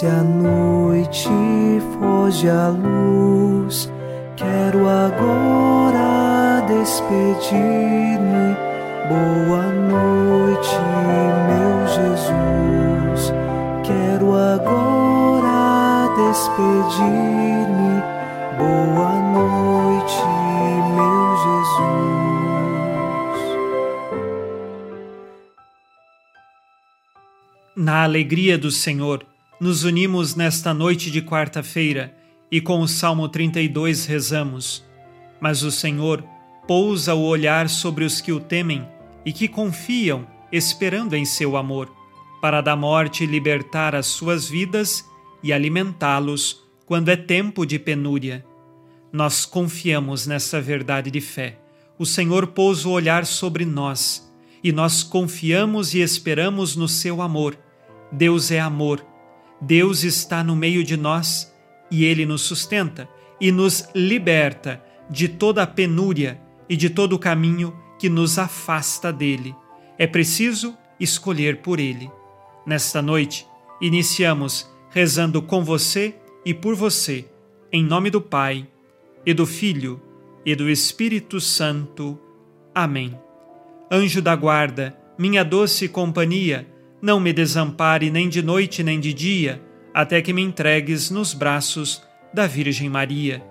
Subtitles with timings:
[0.00, 1.28] Desce a noite,
[1.92, 3.92] foge a luz.
[4.34, 8.56] Quero agora despedir-me.
[9.10, 10.78] Boa noite,
[11.48, 13.34] meu Jesus.
[13.84, 18.00] Quero agora despedir-me.
[18.56, 20.24] Boa noite,
[20.96, 22.16] meu Jesus.
[27.76, 29.29] Na alegria do Senhor,
[29.60, 32.16] nos unimos nesta noite de quarta-feira
[32.50, 34.82] e com o Salmo 32 rezamos.
[35.38, 36.24] Mas o Senhor
[36.66, 38.88] pousa o olhar sobre os que o temem
[39.24, 41.94] e que confiam, esperando em seu amor,
[42.40, 45.04] para da morte libertar as suas vidas
[45.42, 48.42] e alimentá-los quando é tempo de penúria.
[49.12, 51.58] Nós confiamos nessa verdade de fé.
[51.98, 54.32] O Senhor pôs o olhar sobre nós
[54.64, 57.58] e nós confiamos e esperamos no seu amor.
[58.10, 59.09] Deus é amor
[59.60, 61.54] Deus está no meio de nós
[61.90, 63.08] e Ele nos sustenta
[63.40, 69.12] e nos liberta de toda a penúria e de todo o caminho que nos afasta
[69.12, 69.54] dele.
[69.98, 72.10] É preciso escolher por Ele.
[72.64, 73.46] Nesta noite,
[73.80, 77.26] iniciamos rezando com você e por você,
[77.72, 78.66] em nome do Pai,
[79.24, 80.00] e do Filho,
[80.44, 82.18] e do Espírito Santo.
[82.74, 83.18] Amém.
[83.90, 86.66] Anjo da guarda, minha doce companhia,
[87.02, 89.62] não me desampare nem de noite nem de dia,
[89.94, 93.42] até que me entregues nos braços da Virgem Maria.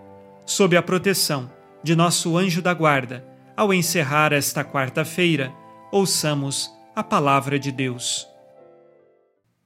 [0.46, 1.52] Sob a proteção
[1.84, 5.54] de nosso anjo da guarda, ao encerrar esta quarta-feira,
[5.92, 8.28] ouçamos a palavra de Deus.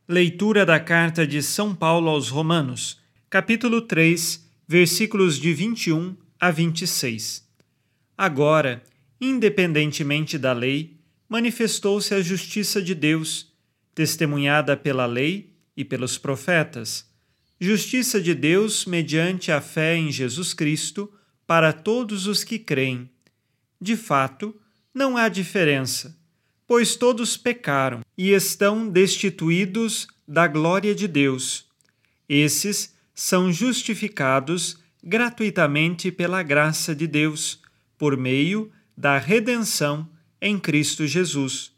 [0.08, 7.48] Leitura da carta de São Paulo aos Romanos, capítulo 3, versículos de 21 a 26.
[8.18, 8.84] Agora,
[9.20, 10.98] independentemente da lei,
[11.30, 13.53] manifestou-se a justiça de Deus
[13.94, 17.10] testemunhada pela lei e pelos profetas,
[17.60, 21.12] justiça de Deus mediante a fé em Jesus Cristo
[21.48, 23.10] para todos os que creem.
[23.80, 24.56] De fato,
[24.94, 26.18] não há diferença,
[26.68, 31.66] pois todos pecaram e estão destituídos da glória de Deus.
[32.28, 37.62] Esses são justificados gratuitamente pela graça de Deus,
[37.98, 40.10] por meio da redenção
[40.42, 41.72] em Cristo Jesus.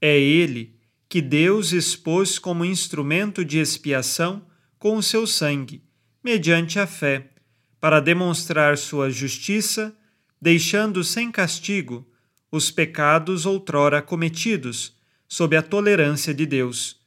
[0.00, 0.77] É Ele
[1.08, 4.46] que Deus expôs como instrumento de expiação
[4.78, 5.82] com o seu sangue,
[6.22, 7.30] mediante a fé,
[7.80, 9.96] para demonstrar sua justiça,
[10.40, 12.06] deixando sem castigo
[12.52, 14.96] os pecados outrora cometidos,
[15.26, 17.00] sob a tolerância de Deus,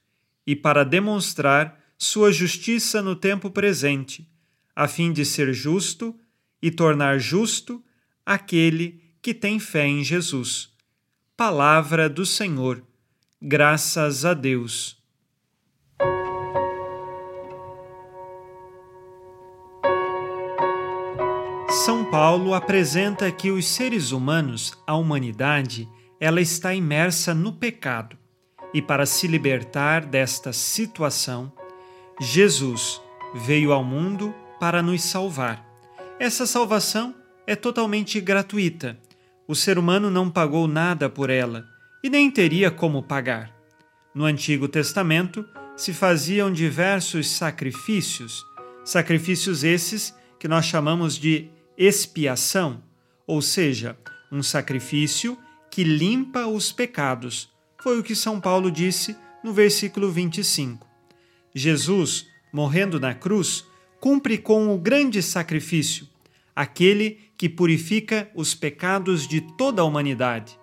[0.45, 4.27] e para demonstrar sua justiça no tempo presente,
[4.75, 6.19] a fim de ser justo
[6.61, 7.83] e tornar justo
[8.25, 10.69] aquele que tem fé em Jesus.
[11.35, 12.83] Palavra do Senhor
[13.43, 15.01] Graças a Deus.
[21.83, 28.15] São Paulo apresenta que os seres humanos, a humanidade, ela está imersa no pecado.
[28.75, 31.51] E para se libertar desta situação,
[32.19, 33.01] Jesus
[33.33, 35.65] veio ao mundo para nos salvar.
[36.19, 37.15] Essa salvação
[37.47, 38.99] é totalmente gratuita.
[39.47, 41.70] O ser humano não pagou nada por ela
[42.03, 43.55] e nem teria como pagar.
[44.13, 45.45] No Antigo Testamento
[45.75, 48.45] se faziam diversos sacrifícios,
[48.83, 52.83] sacrifícios esses que nós chamamos de expiação,
[53.25, 53.97] ou seja,
[54.31, 55.37] um sacrifício
[55.69, 57.49] que limpa os pecados.
[57.81, 60.87] Foi o que São Paulo disse no versículo 25.
[61.53, 63.65] Jesus, morrendo na cruz,
[63.99, 66.07] cumpre com o grande sacrifício,
[66.55, 70.59] aquele que purifica os pecados de toda a humanidade.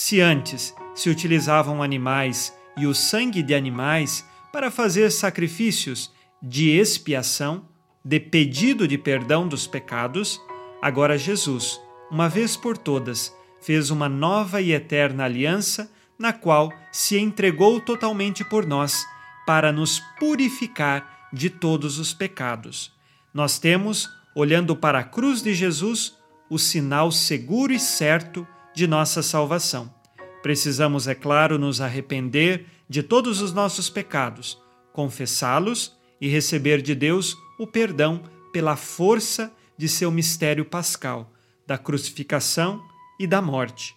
[0.00, 7.66] Se antes se utilizavam animais e o sangue de animais para fazer sacrifícios de expiação,
[8.04, 10.40] de pedido de perdão dos pecados,
[10.80, 11.80] agora Jesus,
[12.12, 18.44] uma vez por todas, fez uma nova e eterna aliança na qual se entregou totalmente
[18.44, 19.04] por nós
[19.44, 22.94] para nos purificar de todos os pecados.
[23.34, 26.16] Nós temos, olhando para a cruz de Jesus,
[26.48, 28.46] o sinal seguro e certo
[28.78, 29.92] de nossa salvação.
[30.40, 34.56] Precisamos, é claro, nos arrepender de todos os nossos pecados,
[34.92, 38.22] confessá-los e receber de Deus o perdão
[38.52, 41.32] pela força de seu mistério pascal,
[41.66, 42.80] da crucificação
[43.18, 43.96] e da morte.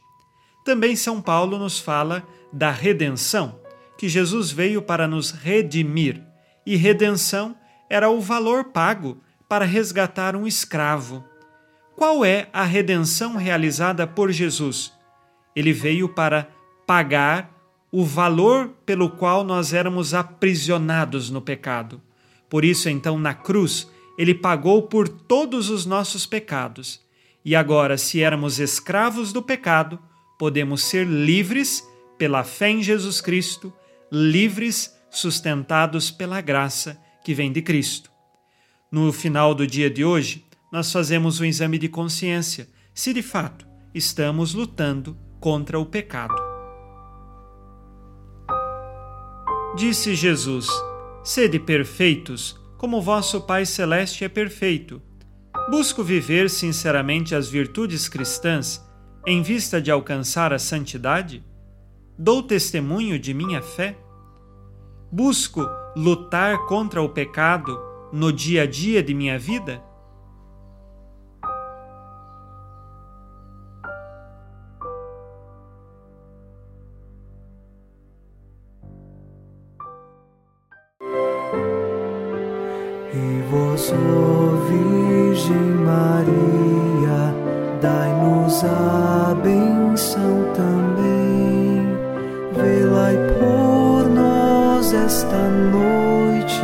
[0.66, 3.60] Também São Paulo nos fala da redenção,
[4.00, 6.24] que Jesus veio para nos redimir,
[6.66, 7.56] e redenção
[7.88, 11.24] era o valor pago para resgatar um escravo.
[12.02, 14.92] Qual é a redenção realizada por Jesus?
[15.56, 16.50] Ele veio para
[16.88, 17.56] pagar
[17.92, 22.02] o valor pelo qual nós éramos aprisionados no pecado.
[22.50, 23.88] Por isso, então, na cruz,
[24.18, 27.00] ele pagou por todos os nossos pecados.
[27.46, 30.00] E agora, se éramos escravos do pecado,
[30.40, 31.88] podemos ser livres
[32.18, 33.72] pela fé em Jesus Cristo,
[34.12, 38.10] livres, sustentados pela graça que vem de Cristo.
[38.92, 43.68] No final do dia de hoje, nós fazemos um exame de consciência se de fato
[43.94, 46.36] estamos lutando contra o pecado.
[49.76, 50.68] Disse Jesus:
[51.24, 55.02] Sede perfeitos, como vosso Pai Celeste é perfeito.
[55.70, 58.84] Busco viver sinceramente as virtudes cristãs
[59.28, 61.44] em vista de alcançar a santidade?
[62.18, 63.98] Dou testemunho de minha fé?
[65.12, 67.80] Busco lutar contra o pecado
[68.12, 69.91] no dia a dia de minha vida?
[84.68, 87.34] Virgem Maria,
[87.82, 91.22] dai-nos a benção também.
[93.40, 96.62] Por nós esta noite.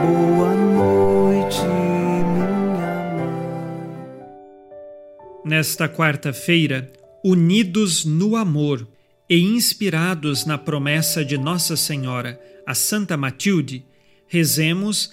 [0.00, 3.42] Boa noite, minha mãe.
[5.44, 6.90] Nesta quarta-feira,
[7.24, 8.86] unidos no amor
[9.28, 13.84] e inspirados na promessa de Nossa Senhora, a Santa Matilde,
[14.26, 15.12] rezemos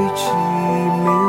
[0.15, 0.27] 寂
[1.03, 1.20] 寞。